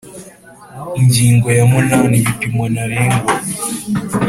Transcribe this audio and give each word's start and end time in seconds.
Ingingo 0.99 1.47
ya 1.57 1.63
munani 1.71 2.13
Ibipimo 2.21 2.63
ntarengwa 2.73 3.33